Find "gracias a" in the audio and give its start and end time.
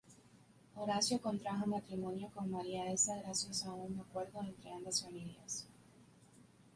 3.23-3.71